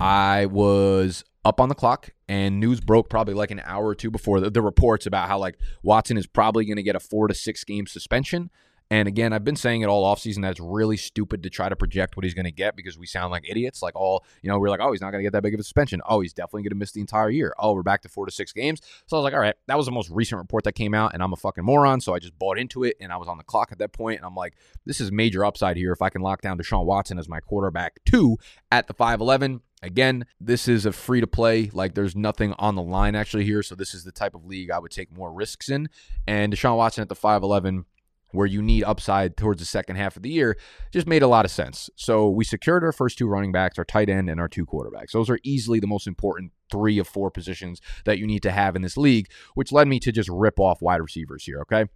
I 0.00 0.46
was 0.46 1.22
up 1.44 1.60
on 1.60 1.68
the 1.68 1.76
clock, 1.76 2.10
and 2.28 2.58
news 2.58 2.80
broke 2.80 3.08
probably 3.08 3.34
like 3.34 3.52
an 3.52 3.62
hour 3.64 3.86
or 3.86 3.94
two 3.94 4.10
before 4.10 4.40
the, 4.40 4.50
the 4.50 4.60
reports 4.60 5.06
about 5.06 5.28
how 5.28 5.38
like 5.38 5.58
Watson 5.84 6.16
is 6.16 6.26
probably 6.26 6.64
going 6.64 6.76
to 6.76 6.82
get 6.82 6.96
a 6.96 7.00
four 7.00 7.28
to 7.28 7.34
six 7.34 7.62
game 7.62 7.86
suspension. 7.86 8.50
And 8.90 9.08
again, 9.08 9.32
I've 9.32 9.44
been 9.44 9.56
saying 9.56 9.82
it 9.82 9.86
all 9.86 10.14
offseason 10.14 10.42
that 10.42 10.52
it's 10.52 10.60
really 10.60 10.96
stupid 10.96 11.42
to 11.42 11.50
try 11.50 11.68
to 11.68 11.76
project 11.76 12.16
what 12.16 12.24
he's 12.24 12.34
going 12.34 12.44
to 12.44 12.52
get 12.52 12.76
because 12.76 12.98
we 12.98 13.06
sound 13.06 13.30
like 13.30 13.48
idiots. 13.48 13.82
Like, 13.82 13.96
all, 13.96 14.24
you 14.42 14.50
know, 14.50 14.58
we're 14.58 14.68
like, 14.68 14.80
oh, 14.80 14.92
he's 14.92 15.00
not 15.00 15.10
going 15.10 15.20
to 15.20 15.24
get 15.24 15.32
that 15.32 15.42
big 15.42 15.54
of 15.54 15.60
a 15.60 15.62
suspension. 15.62 16.00
Oh, 16.06 16.20
he's 16.20 16.32
definitely 16.32 16.62
going 16.62 16.70
to 16.70 16.76
miss 16.76 16.92
the 16.92 17.00
entire 17.00 17.30
year. 17.30 17.54
Oh, 17.58 17.72
we're 17.72 17.82
back 17.82 18.02
to 18.02 18.08
four 18.08 18.26
to 18.26 18.32
six 18.32 18.52
games. 18.52 18.80
So 19.06 19.16
I 19.16 19.20
was 19.20 19.24
like, 19.24 19.34
all 19.34 19.40
right, 19.40 19.56
that 19.66 19.76
was 19.76 19.86
the 19.86 19.92
most 19.92 20.10
recent 20.10 20.38
report 20.38 20.64
that 20.64 20.72
came 20.72 20.94
out, 20.94 21.14
and 21.14 21.22
I'm 21.22 21.32
a 21.32 21.36
fucking 21.36 21.64
moron. 21.64 22.00
So 22.00 22.14
I 22.14 22.18
just 22.18 22.38
bought 22.38 22.58
into 22.58 22.84
it, 22.84 22.96
and 23.00 23.12
I 23.12 23.16
was 23.16 23.28
on 23.28 23.38
the 23.38 23.44
clock 23.44 23.72
at 23.72 23.78
that 23.78 23.92
point, 23.92 24.18
and 24.18 24.26
I'm 24.26 24.34
like, 24.34 24.54
this 24.84 25.00
is 25.00 25.10
major 25.10 25.44
upside 25.44 25.76
here 25.76 25.92
if 25.92 26.02
I 26.02 26.10
can 26.10 26.22
lock 26.22 26.42
down 26.42 26.58
Deshaun 26.58 26.84
Watson 26.84 27.18
as 27.18 27.28
my 27.28 27.40
quarterback 27.40 27.98
two 28.04 28.36
at 28.70 28.86
the 28.86 28.94
5'11. 28.94 29.60
Again, 29.82 30.24
this 30.40 30.66
is 30.66 30.86
a 30.86 30.92
free 30.92 31.20
to 31.20 31.26
play. 31.26 31.68
Like 31.70 31.94
there's 31.94 32.16
nothing 32.16 32.54
on 32.58 32.74
the 32.74 32.82
line 32.82 33.14
actually 33.14 33.44
here. 33.44 33.62
So 33.62 33.74
this 33.74 33.92
is 33.92 34.02
the 34.02 34.12
type 34.12 34.34
of 34.34 34.46
league 34.46 34.70
I 34.70 34.78
would 34.78 34.90
take 34.90 35.14
more 35.14 35.30
risks 35.30 35.68
in. 35.68 35.90
And 36.26 36.54
Deshaun 36.54 36.78
Watson 36.78 37.02
at 37.02 37.10
the 37.10 37.14
5'11 37.14 37.84
where 38.34 38.46
you 38.46 38.60
need 38.60 38.84
upside 38.84 39.36
towards 39.36 39.60
the 39.60 39.66
second 39.66 39.96
half 39.96 40.16
of 40.16 40.22
the 40.22 40.30
year 40.30 40.58
just 40.92 41.06
made 41.06 41.22
a 41.22 41.28
lot 41.28 41.44
of 41.44 41.50
sense. 41.50 41.88
So 41.96 42.28
we 42.28 42.44
secured 42.44 42.84
our 42.84 42.92
first 42.92 43.16
two 43.16 43.28
running 43.28 43.52
backs, 43.52 43.78
our 43.78 43.84
tight 43.84 44.08
end, 44.08 44.28
and 44.28 44.40
our 44.40 44.48
two 44.48 44.66
quarterbacks. 44.66 45.12
Those 45.12 45.30
are 45.30 45.38
easily 45.42 45.80
the 45.80 45.86
most 45.86 46.06
important 46.06 46.52
three 46.70 46.98
of 46.98 47.06
four 47.06 47.30
positions 47.30 47.80
that 48.04 48.18
you 48.18 48.26
need 48.26 48.42
to 48.42 48.50
have 48.50 48.76
in 48.76 48.82
this 48.82 48.96
league, 48.96 49.30
which 49.54 49.72
led 49.72 49.88
me 49.88 50.00
to 50.00 50.12
just 50.12 50.28
rip 50.28 50.58
off 50.58 50.82
wide 50.82 51.00
receivers 51.00 51.44
here, 51.44 51.60
okay? 51.60 51.86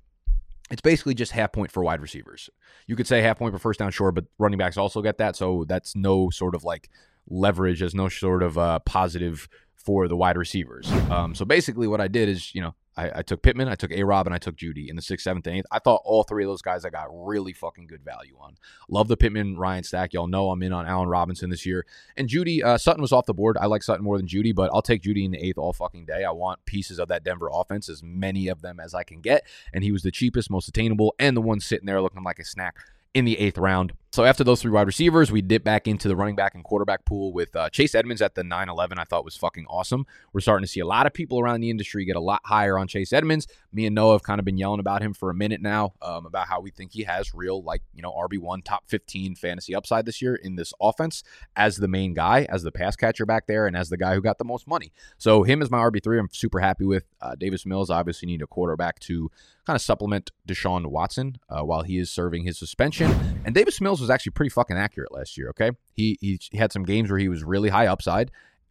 It's 0.71 0.83
basically 0.83 1.14
just 1.14 1.33
half 1.33 1.52
point 1.52 1.73
for 1.73 1.83
wide 1.83 2.00
receivers. 2.00 2.50
You 2.87 2.95
could 2.95 3.07
say 3.07 3.23
half 3.23 3.38
point 3.38 3.52
for 3.52 3.59
first 3.59 3.78
down, 3.78 3.90
sure, 3.90 4.12
but 4.12 4.26
running 4.38 4.59
backs 4.59 4.76
also 4.76 5.02
get 5.02 5.18
that. 5.18 5.35
So 5.35 5.64
that's 5.66 5.97
no 5.97 6.30
sort 6.30 6.54
of 6.54 6.62
like 6.62 6.90
leverage, 7.28 7.83
as 7.83 7.95
no 7.95 8.09
sort 8.09 8.42
of 8.42 8.59
uh, 8.59 8.78
positive 8.80 9.49
for 9.76 10.09
the 10.09 10.16
wide 10.16 10.37
receivers. 10.37 10.90
Um, 11.11 11.35
so 11.35 11.45
basically, 11.45 11.87
what 11.87 12.00
I 12.00 12.09
did 12.09 12.28
is, 12.28 12.54
you 12.54 12.61
know, 12.61 12.75
I, 12.99 13.21
I 13.21 13.23
took 13.23 13.43
Pittman, 13.43 13.69
I 13.69 13.76
took 13.76 13.93
A 13.93 14.02
Rob, 14.02 14.26
and 14.26 14.35
I 14.35 14.38
took 14.38 14.57
Jeudy 14.57 14.88
in 14.88 14.97
the 14.97 15.02
sixth, 15.02 15.23
seventh, 15.23 15.47
and 15.47 15.57
eighth. 15.57 15.67
I 15.71 15.78
thought 15.78 16.02
all 16.05 16.25
three 16.25 16.43
of 16.43 16.49
those 16.49 16.62
guys 16.62 16.85
I 16.85 16.90
got 16.90 17.07
really 17.11 17.52
fucking 17.52 17.87
good 17.87 18.05
value 18.05 18.37
on. 18.40 18.57
Love 18.88 19.07
the 19.07 19.17
Pittman 19.17 19.57
Ryan 19.57 19.85
stack. 19.85 20.12
Y'all 20.12 20.26
know 20.26 20.50
I'm 20.50 20.62
in 20.64 20.73
on 20.73 20.87
Allen 20.87 21.09
Robinson 21.09 21.49
this 21.49 21.64
year. 21.64 21.87
And 22.17 22.28
Jeudy, 22.28 22.64
uh, 22.64 22.76
Sutton 22.76 23.00
was 23.00 23.12
off 23.12 23.26
the 23.26 23.35
board. 23.35 23.57
I 23.57 23.67
like 23.67 23.85
Sutton 23.85 24.05
more 24.05 24.17
than 24.17 24.26
Jeudy, 24.26 24.52
but 24.52 24.71
I'll 24.75 24.83
take 24.83 25.02
Jeudy 25.02 25.25
in 25.25 25.31
the 25.31 25.38
eighth 25.38 25.59
all 25.59 25.73
fucking 25.73 26.07
day. 26.07 26.25
I 26.25 26.33
want 26.33 26.64
pieces 26.64 26.99
of 26.99 27.07
that 27.09 27.23
Denver 27.23 27.49
offense, 27.52 27.88
as 27.88 28.02
many 28.02 28.49
of 28.49 28.62
them 28.62 28.81
as 28.81 28.95
I 28.95 29.05
can 29.05 29.21
get. 29.21 29.47
And 29.73 29.85
he 29.85 29.93
was 29.93 30.02
the 30.02 30.11
cheapest, 30.11 30.50
most 30.50 30.67
attainable, 30.67 31.14
and 31.21 31.37
the 31.37 31.40
one 31.40 31.61
sitting 31.61 31.87
there 31.87 32.02
looking 32.02 32.25
like 32.25 32.40
a 32.40 32.45
snack 32.45 32.78
in 33.14 33.25
the 33.25 33.38
eighth 33.38 33.59
round. 33.59 33.93
So 34.11 34.25
after 34.25 34.43
those 34.43 34.62
three 34.62 34.71
wide 34.71 34.87
receivers, 34.87 35.31
we 35.31 35.43
dip 35.43 35.62
back 35.65 35.87
into 35.87 36.09
the 36.09 36.17
running 36.17 36.35
back 36.35 36.55
and 36.55 36.65
quarterback 36.65 37.05
pool 37.05 37.31
with 37.33 37.55
uh, 37.55 37.69
Chase 37.69 37.95
Edmonds 37.95 38.23
at 38.23 38.35
the 38.35 38.43
9 38.43 38.69
11. 38.71 38.99
I 38.99 39.05
thought 39.05 39.23
was 39.23 39.37
fucking 39.37 39.67
awesome. 39.69 40.07
We're 40.33 40.41
starting 40.41 40.65
to 40.65 40.71
see 40.71 40.81
a 40.81 40.87
lot 40.87 41.07
of 41.07 41.12
people 41.12 41.38
around 41.38 41.61
the 41.61 41.69
industry 41.69 42.07
get 42.07 42.17
a 42.17 42.21
lot 42.21 42.41
higher 42.45 42.79
on 42.79 42.88
Chase 42.88 43.12
Edmonds. 43.12 43.47
Me 43.71 43.85
and 43.85 43.95
Noah 43.95 44.15
have 44.15 44.23
kind 44.23 44.38
of 44.38 44.47
been 44.47 44.57
yelling 44.57 44.81
about 44.81 45.03
him 45.03 45.12
for 45.12 45.29
a 45.29 45.35
minute 45.35 45.61
now 45.61 45.93
um, 46.00 46.25
about 46.25 46.49
how 46.49 46.59
we 46.61 46.71
think 46.71 46.93
he 46.93 47.03
has 47.03 47.35
real, 47.35 47.62
like, 47.62 47.83
you 47.95 48.00
know, 48.00 48.12
RB1 48.12 48.65
top 48.65 48.85
15 48.87 49.35
fantasy 49.35 49.75
upside 49.75 50.07
this 50.07 50.23
year 50.23 50.35
in 50.35 50.57
this 50.57 50.73
offense 50.81 51.23
as 51.55 51.77
the 51.77 51.88
main 51.88 52.15
guy, 52.15 52.47
as 52.49 52.62
the 52.62 52.73
pass 52.73 52.97
catcher 52.97 53.27
back 53.27 53.47
there, 53.47 53.67
and 53.67 53.77
as 53.77 53.91
the 53.91 53.99
guy 53.99 54.15
who 54.15 54.23
got 54.23 54.38
the 54.38 54.45
most 54.45 54.67
money. 54.67 54.91
So 55.19 55.43
him 55.43 55.61
as 55.61 55.71
my 55.71 55.79
RB3, 55.79 56.19
I'm 56.19 56.29
super 56.33 56.61
happy 56.61 56.85
with. 56.85 57.05
Uh, 57.21 57.35
Davis 57.35 57.67
Mills 57.67 57.91
obviously 57.91 58.27
need 58.27 58.41
a 58.41 58.47
quarterback 58.47 59.00
to 59.00 59.31
kind 59.69 59.77
of 59.77 59.83
supplement 59.83 60.31
Deshaun 60.49 60.87
Watson 60.87 61.37
uh, 61.50 61.61
while 61.61 61.83
he 61.83 61.99
is 61.99 62.11
serving 62.11 62.45
his 62.45 62.57
suspension. 62.57 63.15
And 63.45 63.55
Davis 63.55 63.83
Mills 63.83 63.98
was 64.00 64.11
actually 64.11 64.33
pretty 64.33 64.50
fucking 64.50 64.76
accurate 64.76 65.12
last 65.12 65.37
year. 65.37 65.50
Okay, 65.50 65.71
he 65.95 66.19
he, 66.21 66.38
had 66.57 66.73
some 66.73 66.85
games 66.85 67.11
where 67.11 67.19
he 67.19 67.28
was 67.28 67.45
really 67.45 67.69
high 67.69 67.87
upside. 67.87 68.31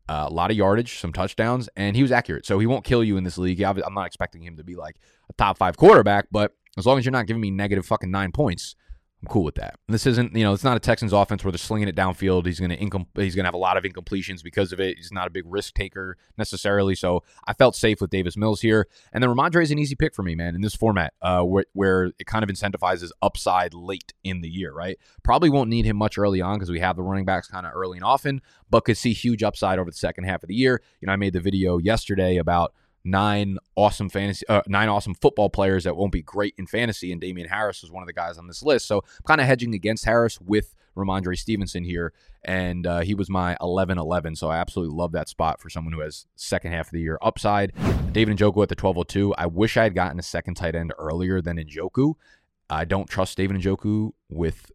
Uh, 0.09 0.25
a 0.29 0.33
lot 0.33 0.49
of 0.51 0.57
yardage, 0.57 0.99
some 0.99 1.11
touchdowns, 1.11 1.67
and 1.75 1.95
he 1.95 2.01
was 2.01 2.13
accurate. 2.13 2.45
So 2.45 2.59
he 2.59 2.65
won't 2.65 2.85
kill 2.85 3.03
you 3.03 3.17
in 3.17 3.25
this 3.25 3.37
league. 3.37 3.61
I'm 3.61 3.93
not 3.93 4.05
expecting 4.05 4.41
him 4.41 4.55
to 4.55 4.63
be 4.63 4.75
like 4.75 4.95
a 5.29 5.33
top 5.33 5.57
five 5.57 5.75
quarterback, 5.75 6.27
but 6.31 6.53
as 6.77 6.85
long 6.85 6.97
as 6.97 7.03
you're 7.03 7.11
not 7.11 7.27
giving 7.27 7.41
me 7.41 7.51
negative 7.51 7.85
fucking 7.85 8.09
nine 8.09 8.31
points, 8.31 8.75
I'm 9.23 9.29
cool 9.29 9.43
with 9.43 9.55
that. 9.55 9.79
And 9.87 9.95
this 9.95 10.05
isn't, 10.05 10.35
you 10.35 10.43
know, 10.43 10.53
it's 10.53 10.63
not 10.63 10.77
a 10.77 10.79
Texans 10.79 11.11
offense 11.11 11.43
where 11.43 11.51
they're 11.51 11.57
slinging 11.57 11.87
it 11.87 11.95
downfield. 11.95 12.45
He's 12.45 12.59
going 12.59 12.69
to 12.69 12.77
incom- 12.77 13.07
he's 13.15 13.33
going 13.33 13.45
to 13.45 13.47
have 13.47 13.55
a 13.55 13.57
lot 13.57 13.75
of 13.75 13.83
incompletions 13.83 14.43
because 14.43 14.71
of 14.71 14.79
it. 14.79 14.97
He's 14.97 15.11
not 15.11 15.25
a 15.25 15.31
big 15.31 15.43
risk 15.47 15.73
taker 15.73 16.17
necessarily. 16.37 16.93
So 16.93 17.23
I 17.47 17.53
felt 17.53 17.75
safe 17.75 17.99
with 17.99 18.11
Davis 18.11 18.37
Mills 18.37 18.61
here. 18.61 18.87
And 19.11 19.23
then 19.23 19.31
Rhamondre 19.31 19.63
is 19.63 19.71
an 19.71 19.79
easy 19.79 19.95
pick 19.95 20.13
for 20.13 20.21
me, 20.21 20.35
man, 20.35 20.53
in 20.53 20.61
this 20.61 20.75
format 20.75 21.13
uh, 21.23 21.41
where 21.41 22.11
it 22.19 22.27
kind 22.27 22.43
of 22.43 22.49
incentivizes 22.49 23.09
upside 23.23 23.73
late 23.73 24.13
in 24.23 24.41
the 24.41 24.49
year, 24.49 24.71
right? 24.71 24.99
Probably 25.23 25.49
won't 25.49 25.69
need 25.69 25.85
him 25.85 25.97
much 25.97 26.19
early 26.19 26.39
on 26.39 26.57
because 26.57 26.69
we 26.69 26.79
have 26.79 26.95
the 26.95 27.03
running 27.03 27.25
backs 27.25 27.47
kind 27.47 27.65
of 27.65 27.71
early 27.73 27.97
and 27.97 28.05
often, 28.05 28.39
but 28.69 28.85
could 28.85 28.97
see 28.97 29.13
huge 29.13 29.41
upside 29.41 29.79
over 29.79 29.89
the 29.89 29.97
second 29.97 30.25
half 30.25 30.43
of 30.43 30.47
the 30.47 30.55
year. 30.55 30.79
You 31.01 31.07
know, 31.07 31.13
I 31.13 31.15
made 31.15 31.33
the 31.33 31.41
video 31.41 31.79
yesterday 31.79 32.37
about 32.37 32.71
nine 33.07 33.57
awesome 33.75 34.09
fantasy, 34.09 34.45
uh, 34.49 34.61
nine 34.67 34.89
awesome 34.89 35.15
football 35.15 35.49
players 35.49 35.85
that 35.85 35.95
won't 35.95 36.11
be 36.11 36.21
great 36.21 36.53
in 36.57 36.67
fantasy, 36.67 37.11
and 37.11 37.21
Damien 37.21 37.47
Harris 37.47 37.81
was 37.81 37.91
one 37.91 38.03
of 38.03 38.07
the 38.07 38.13
guys 38.13 38.37
on 38.37 38.47
this 38.47 38.61
list. 38.61 38.85
So 38.85 38.97
I'm 38.97 39.23
kind 39.25 39.41
of 39.41 39.47
hedging 39.47 39.73
against 39.73 40.05
Harris 40.05 40.39
with 40.41 40.75
Rhamondre 40.95 41.37
Stevenson 41.37 41.83
here, 41.83 42.13
and 42.43 42.85
uh, 42.85 42.99
he 42.99 43.15
was 43.15 43.29
my 43.29 43.55
11-11. 43.61 44.37
So 44.37 44.49
I 44.49 44.57
absolutely 44.57 44.95
love 44.95 45.13
that 45.13 45.29
spot 45.29 45.61
for 45.61 45.69
someone 45.69 45.93
who 45.93 46.01
has 46.01 46.25
second 46.35 46.73
half 46.73 46.87
of 46.87 46.91
the 46.91 47.01
year 47.01 47.17
upside. 47.21 47.73
David 48.11 48.37
Njoku 48.37 48.61
at 48.63 48.69
the 48.69 48.75
1202. 48.75 49.33
I 49.35 49.45
wish 49.45 49.77
I 49.77 49.83
had 49.83 49.95
gotten 49.95 50.19
a 50.19 50.23
second 50.23 50.55
tight 50.55 50.75
end 50.75 50.93
earlier 50.97 51.41
than 51.41 51.57
Njoku. 51.57 52.15
I 52.69 52.83
don't 52.83 53.09
trust 53.09 53.37
David 53.37 53.57
Njoku 53.57 54.11
with 54.29 54.71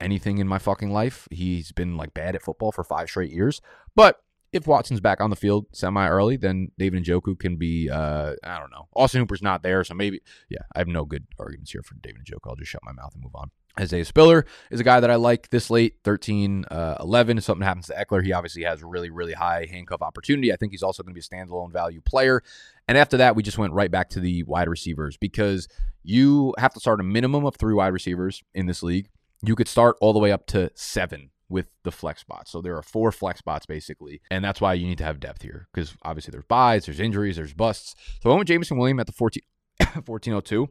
anything 0.00 0.38
in 0.38 0.46
my 0.46 0.58
fucking 0.58 0.90
life. 0.90 1.26
He's 1.30 1.72
been 1.72 1.96
like 1.96 2.14
bad 2.14 2.36
at 2.36 2.42
football 2.42 2.70
for 2.70 2.84
five 2.84 3.08
straight 3.08 3.32
years, 3.32 3.60
but 3.94 4.20
if 4.56 4.66
Watson's 4.66 5.00
back 5.00 5.20
on 5.20 5.30
the 5.30 5.36
field 5.36 5.66
semi 5.72 6.08
early, 6.08 6.36
then 6.36 6.72
David 6.78 6.96
and 6.96 7.06
Njoku 7.06 7.38
can 7.38 7.56
be, 7.56 7.88
uh, 7.88 8.34
I 8.42 8.58
don't 8.58 8.70
know. 8.70 8.88
Austin 8.94 9.20
Hooper's 9.20 9.42
not 9.42 9.62
there, 9.62 9.84
so 9.84 9.94
maybe, 9.94 10.20
yeah, 10.48 10.62
I 10.74 10.78
have 10.78 10.88
no 10.88 11.04
good 11.04 11.26
arguments 11.38 11.70
here 11.70 11.82
for 11.82 11.94
David 11.94 12.22
and 12.26 12.26
Njoku. 12.26 12.50
I'll 12.50 12.56
just 12.56 12.70
shut 12.70 12.82
my 12.84 12.92
mouth 12.92 13.14
and 13.14 13.22
move 13.22 13.34
on. 13.34 13.50
Isaiah 13.78 14.06
Spiller 14.06 14.46
is 14.70 14.80
a 14.80 14.84
guy 14.84 15.00
that 15.00 15.10
I 15.10 15.16
like 15.16 15.50
this 15.50 15.68
late, 15.68 15.96
13, 16.02 16.64
uh, 16.70 16.96
11. 17.00 17.38
If 17.38 17.44
something 17.44 17.64
happens 17.64 17.88
to 17.88 17.94
Ekeler, 17.94 18.24
he 18.24 18.32
obviously 18.32 18.62
has 18.62 18.82
really, 18.82 19.10
really 19.10 19.34
high 19.34 19.66
handcuff 19.70 20.00
opportunity. 20.00 20.52
I 20.52 20.56
think 20.56 20.72
he's 20.72 20.82
also 20.82 21.02
going 21.02 21.14
to 21.14 21.20
be 21.20 21.20
a 21.20 21.22
standalone 21.22 21.72
value 21.72 22.00
player. 22.00 22.42
And 22.88 22.96
after 22.96 23.18
that, 23.18 23.36
we 23.36 23.42
just 23.42 23.58
went 23.58 23.74
right 23.74 23.90
back 23.90 24.08
to 24.10 24.20
the 24.20 24.44
wide 24.44 24.68
receivers 24.68 25.18
because 25.18 25.68
you 26.02 26.54
have 26.58 26.72
to 26.72 26.80
start 26.80 27.00
a 27.00 27.04
minimum 27.04 27.44
of 27.44 27.56
three 27.56 27.74
wide 27.74 27.92
receivers 27.92 28.42
in 28.54 28.64
this 28.64 28.82
league. 28.82 29.08
You 29.42 29.54
could 29.54 29.68
start 29.68 29.96
all 30.00 30.14
the 30.14 30.18
way 30.18 30.32
up 30.32 30.46
to 30.46 30.70
seven 30.74 31.30
with 31.48 31.66
the 31.82 31.92
flex 31.92 32.20
spots. 32.20 32.50
So 32.50 32.60
there 32.60 32.76
are 32.76 32.82
four 32.82 33.12
flex 33.12 33.38
spots 33.38 33.66
basically, 33.66 34.20
and 34.30 34.44
that's 34.44 34.60
why 34.60 34.74
you 34.74 34.86
need 34.86 34.98
to 34.98 35.04
have 35.04 35.20
depth 35.20 35.42
here 35.42 35.68
because 35.72 35.94
obviously 36.02 36.32
there's 36.32 36.44
byes, 36.44 36.86
there's 36.86 37.00
injuries, 37.00 37.36
there's 37.36 37.54
busts. 37.54 37.94
So 38.22 38.30
I 38.30 38.32
went 38.32 38.40
with 38.40 38.48
Jameson 38.48 38.78
Williams 38.78 39.00
at 39.00 39.06
the 39.06 39.12
14, 39.12 39.42
1402. 39.78 40.68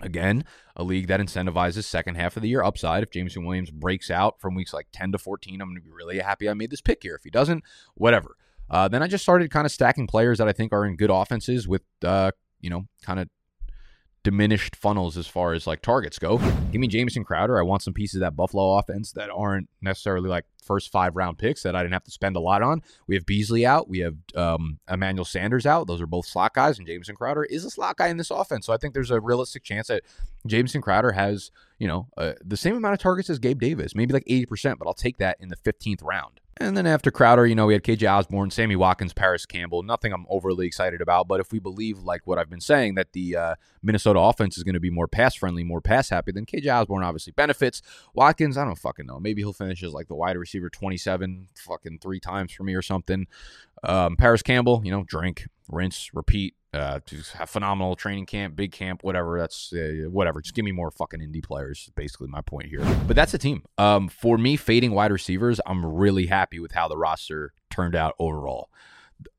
Again, 0.00 0.44
a 0.74 0.82
league 0.82 1.06
that 1.08 1.20
incentivizes 1.20 1.84
second 1.84 2.16
half 2.16 2.36
of 2.36 2.42
the 2.42 2.48
year 2.48 2.62
upside. 2.62 3.02
If 3.02 3.10
Jameson 3.10 3.44
Williams 3.44 3.70
breaks 3.70 4.10
out 4.10 4.40
from 4.40 4.54
weeks 4.54 4.72
like 4.72 4.88
10 4.92 5.12
to 5.12 5.18
14, 5.18 5.60
I'm 5.60 5.68
going 5.68 5.76
to 5.76 5.82
be 5.82 5.92
really 5.92 6.18
happy 6.18 6.48
I 6.48 6.54
made 6.54 6.70
this 6.70 6.80
pick 6.80 7.02
here. 7.02 7.14
If 7.14 7.24
he 7.24 7.30
doesn't, 7.30 7.62
whatever. 7.94 8.36
Uh, 8.70 8.88
then 8.88 9.02
I 9.02 9.06
just 9.06 9.22
started 9.22 9.50
kind 9.50 9.66
of 9.66 9.70
stacking 9.70 10.06
players 10.06 10.38
that 10.38 10.48
I 10.48 10.52
think 10.52 10.72
are 10.72 10.86
in 10.86 10.96
good 10.96 11.10
offenses 11.10 11.68
with, 11.68 11.82
uh, 12.02 12.32
you 12.60 12.70
know, 12.70 12.86
kind 13.02 13.20
of 13.20 13.28
diminished 14.24 14.76
funnels 14.76 15.16
as 15.16 15.26
far 15.26 15.52
as 15.52 15.66
like 15.66 15.82
targets 15.82 16.18
go. 16.18 16.38
Give 16.70 16.80
me 16.80 16.86
Jamison 16.86 17.24
Crowder. 17.24 17.58
I 17.58 17.62
want 17.62 17.82
some 17.82 17.92
pieces 17.92 18.16
of 18.16 18.20
that 18.20 18.36
Buffalo 18.36 18.78
offense 18.78 19.12
that 19.12 19.30
aren't 19.30 19.68
necessarily 19.80 20.28
like 20.28 20.44
first 20.62 20.92
five 20.92 21.16
round 21.16 21.38
picks 21.38 21.62
that 21.64 21.74
I 21.74 21.82
didn't 21.82 21.94
have 21.94 22.04
to 22.04 22.10
spend 22.10 22.36
a 22.36 22.40
lot 22.40 22.62
on. 22.62 22.82
We 23.08 23.16
have 23.16 23.26
Beasley 23.26 23.66
out. 23.66 23.88
We 23.88 23.98
have 23.98 24.16
um, 24.36 24.78
Emmanuel 24.88 25.24
Sanders 25.24 25.66
out. 25.66 25.88
Those 25.88 26.00
are 26.00 26.06
both 26.06 26.26
slot 26.26 26.54
guys, 26.54 26.78
and 26.78 26.86
Jamison 26.86 27.16
Crowder 27.16 27.44
is 27.44 27.64
a 27.64 27.70
slot 27.70 27.96
guy 27.96 28.08
in 28.08 28.16
this 28.16 28.30
offense. 28.30 28.66
So 28.66 28.72
I 28.72 28.76
think 28.76 28.94
there's 28.94 29.10
a 29.10 29.20
realistic 29.20 29.64
chance 29.64 29.88
that 29.88 30.02
Jamison 30.46 30.82
Crowder 30.82 31.12
has, 31.12 31.50
you 31.78 31.88
know, 31.88 32.08
uh, 32.16 32.32
the 32.44 32.56
same 32.56 32.76
amount 32.76 32.94
of 32.94 33.00
targets 33.00 33.28
as 33.28 33.38
Gabe 33.38 33.60
Davis, 33.60 33.94
maybe 33.94 34.12
like 34.12 34.24
80%, 34.26 34.78
but 34.78 34.86
I'll 34.86 34.94
take 34.94 35.18
that 35.18 35.36
in 35.40 35.48
the 35.48 35.56
15th 35.56 36.02
round. 36.02 36.40
And 36.58 36.76
then 36.76 36.86
after 36.86 37.10
Crowder, 37.10 37.46
you 37.46 37.54
know, 37.54 37.66
we 37.66 37.72
had 37.72 37.82
KJ 37.82 38.10
Osborn, 38.10 38.50
Sammy 38.50 38.76
Watkins, 38.76 39.12
Parris 39.12 39.46
Campbell. 39.46 39.82
Nothing 39.82 40.12
I'm 40.12 40.26
overly 40.28 40.66
excited 40.66 41.00
about, 41.00 41.26
but 41.26 41.40
if 41.40 41.50
we 41.50 41.58
believe, 41.58 42.00
like 42.00 42.26
what 42.26 42.38
I've 42.38 42.50
been 42.50 42.60
saying, 42.60 42.94
that 42.96 43.12
the 43.12 43.36
uh, 43.36 43.54
Minnesota 43.82 44.20
offense 44.20 44.58
is 44.58 44.62
going 44.62 44.74
to 44.74 44.80
be 44.80 44.90
more 44.90 45.08
pass 45.08 45.34
friendly, 45.34 45.64
more 45.64 45.80
pass 45.80 46.10
happy, 46.10 46.30
then 46.30 46.44
KJ 46.44 46.72
Osborn 46.72 47.02
obviously 47.02 47.32
benefits. 47.32 47.80
Watkins, 48.14 48.58
I 48.58 48.64
don't 48.64 48.78
fucking 48.78 49.06
know. 49.06 49.18
Maybe 49.18 49.42
he'll 49.42 49.54
finish 49.54 49.82
as 49.82 49.92
like 49.92 50.08
the 50.08 50.14
wide 50.14 50.36
receiver 50.36 50.68
27 50.68 51.48
fucking 51.56 51.98
three 52.00 52.20
times 52.20 52.52
for 52.52 52.64
me 52.64 52.74
or 52.74 52.82
something. 52.82 53.26
Um, 53.82 54.16
Parris 54.16 54.42
Campbell, 54.42 54.82
you 54.84 54.92
know, 54.92 55.04
drink, 55.04 55.46
rinse, 55.72 56.10
repeat. 56.14 56.54
Uh, 56.74 57.00
phenomenal 57.46 57.94
training 57.94 58.24
camp, 58.24 58.56
big 58.56 58.72
camp, 58.72 59.04
whatever. 59.04 59.38
That's 59.38 59.74
uh, 59.74 60.08
whatever. 60.08 60.40
Just 60.40 60.54
give 60.54 60.64
me 60.64 60.72
more 60.72 60.90
fucking 60.90 61.20
Indy 61.20 61.42
players. 61.42 61.90
Basically, 61.94 62.28
my 62.28 62.40
point 62.40 62.68
here. 62.68 62.80
But 63.06 63.14
that's 63.14 63.32
the 63.32 63.38
team. 63.38 63.64
Um, 63.76 64.08
for 64.08 64.38
me, 64.38 64.56
fading 64.56 64.92
wide 64.92 65.12
receivers, 65.12 65.60
I'm 65.66 65.84
really 65.84 66.26
happy 66.26 66.60
with 66.60 66.72
how 66.72 66.88
the 66.88 66.96
roster 66.96 67.52
turned 67.70 67.94
out 67.94 68.14
overall. 68.18 68.70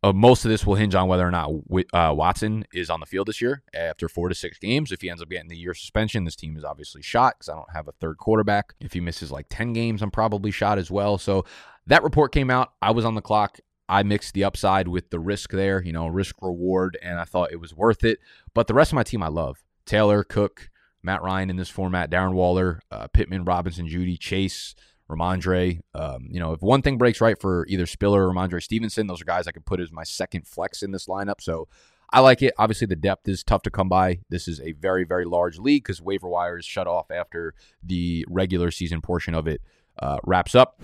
Uh, 0.01 0.13
most 0.13 0.45
of 0.45 0.51
this 0.51 0.65
will 0.65 0.75
hinge 0.75 0.95
on 0.95 1.07
whether 1.07 1.27
or 1.27 1.31
not 1.31 1.49
uh, 1.93 2.13
Watson 2.15 2.65
is 2.73 2.89
on 2.89 2.99
the 2.99 3.05
field 3.05 3.27
this 3.27 3.41
year 3.41 3.63
after 3.73 4.07
four 4.07 4.29
to 4.29 4.35
six 4.35 4.57
games. 4.57 4.91
If 4.91 5.01
he 5.01 5.09
ends 5.09 5.21
up 5.21 5.29
getting 5.29 5.49
the 5.49 5.57
year 5.57 5.73
suspension, 5.73 6.25
this 6.25 6.35
team 6.35 6.55
is 6.57 6.63
obviously 6.63 7.01
shot 7.01 7.35
because 7.37 7.49
I 7.49 7.55
don't 7.55 7.71
have 7.73 7.87
a 7.87 7.93
third 7.93 8.17
quarterback. 8.17 8.73
If 8.79 8.93
he 8.93 8.99
misses 8.99 9.31
like 9.31 9.47
10 9.49 9.73
games, 9.73 10.01
I'm 10.01 10.11
probably 10.11 10.51
shot 10.51 10.77
as 10.77 10.91
well. 10.91 11.17
So 11.17 11.45
that 11.87 12.03
report 12.03 12.31
came 12.31 12.49
out. 12.49 12.73
I 12.81 12.91
was 12.91 13.05
on 13.05 13.15
the 13.15 13.21
clock. 13.21 13.59
I 13.89 14.03
mixed 14.03 14.33
the 14.33 14.43
upside 14.43 14.87
with 14.87 15.09
the 15.09 15.19
risk 15.19 15.51
there, 15.51 15.83
you 15.83 15.91
know, 15.91 16.07
risk 16.07 16.35
reward, 16.41 16.97
and 17.01 17.19
I 17.19 17.25
thought 17.25 17.51
it 17.51 17.59
was 17.59 17.75
worth 17.75 18.03
it. 18.03 18.19
But 18.53 18.67
the 18.67 18.73
rest 18.73 18.91
of 18.91 18.95
my 18.95 19.03
team 19.03 19.21
I 19.21 19.27
love 19.27 19.63
Taylor, 19.85 20.23
Cook, 20.23 20.69
Matt 21.01 21.21
Ryan 21.21 21.49
in 21.49 21.57
this 21.57 21.69
format, 21.69 22.09
Darren 22.09 22.33
Waller, 22.33 22.81
uh, 22.89 23.07
Pittman, 23.07 23.43
Robinson, 23.43 23.87
Jeudy, 23.87 24.17
Chase, 24.17 24.73
Rhamondre. 25.09 25.81
Um, 25.93 26.27
you 26.29 26.39
know, 26.39 26.53
if 26.53 26.61
one 26.61 26.81
thing 26.81 26.97
breaks 26.97 27.19
right 27.19 27.39
for 27.39 27.65
either 27.67 27.85
Spiller 27.85 28.27
or 28.27 28.33
Rhamondre 28.33 28.63
Stevenson, 28.63 29.07
those 29.07 29.21
are 29.21 29.25
guys 29.25 29.47
I 29.47 29.51
could 29.51 29.65
put 29.65 29.79
as 29.79 29.91
my 29.91 30.03
second 30.03 30.47
flex 30.47 30.81
in 30.81 30.91
this 30.91 31.07
lineup. 31.07 31.41
So 31.41 31.67
I 32.11 32.19
like 32.19 32.41
it. 32.41 32.53
Obviously, 32.57 32.87
the 32.87 32.95
depth 32.95 33.27
is 33.27 33.43
tough 33.43 33.63
to 33.63 33.71
come 33.71 33.89
by. 33.89 34.19
This 34.29 34.47
is 34.47 34.61
a 34.61 34.71
very, 34.73 35.03
very 35.03 35.25
large 35.25 35.57
league 35.57 35.83
because 35.83 36.01
waiver 36.01 36.27
wire 36.27 36.59
is 36.59 36.65
shut 36.65 36.87
off 36.87 37.11
after 37.11 37.53
the 37.81 38.25
regular 38.29 38.71
season 38.71 39.01
portion 39.01 39.35
of 39.35 39.47
it 39.47 39.61
uh, 39.99 40.19
wraps 40.23 40.55
up. 40.55 40.79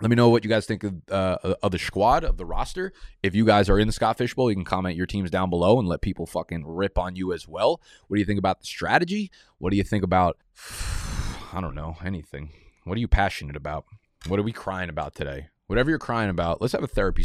Let 0.00 0.08
me 0.08 0.16
know 0.16 0.30
what 0.30 0.44
you 0.44 0.50
guys 0.50 0.64
think 0.64 0.82
of, 0.82 0.94
uh, 1.10 1.36
of 1.62 1.72
the 1.72 1.78
squad 1.78 2.24
of 2.24 2.38
the 2.38 2.46
roster. 2.46 2.94
If 3.22 3.34
you 3.34 3.44
guys 3.44 3.68
are 3.68 3.78
in 3.78 3.86
the 3.86 3.92
Scott 3.92 4.16
Fish 4.16 4.34
Bowl, 4.34 4.50
you 4.50 4.56
can 4.56 4.64
comment 4.64 4.96
your 4.96 5.04
teams 5.04 5.30
down 5.30 5.50
below 5.50 5.78
and 5.78 5.86
let 5.86 6.00
people 6.00 6.24
fucking 6.24 6.64
rip 6.66 6.96
on 6.96 7.16
you 7.16 7.34
as 7.34 7.46
well. 7.46 7.82
What 8.08 8.16
do 8.16 8.20
you 8.20 8.24
think 8.24 8.38
about 8.38 8.60
the 8.60 8.66
strategy? 8.66 9.30
What 9.58 9.70
do 9.70 9.76
you 9.76 9.84
think 9.84 10.02
about 10.02 10.38
I 11.52 11.60
don't 11.60 11.74
know 11.74 11.96
anything. 12.04 12.50
What 12.84 12.96
are 12.96 13.00
you 13.00 13.08
passionate 13.08 13.56
about? 13.56 13.84
What 14.26 14.40
are 14.40 14.44
we 14.44 14.52
crying 14.52 14.88
about 14.88 15.14
today? 15.14 15.48
Whatever 15.66 15.90
you're 15.90 15.98
crying 15.98 16.30
about, 16.30 16.60
let's 16.60 16.72
have 16.72 16.82
a 16.82 16.88
therapy 16.88 17.24